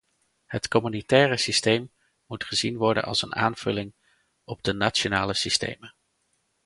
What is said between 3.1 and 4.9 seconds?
een aanvulling op de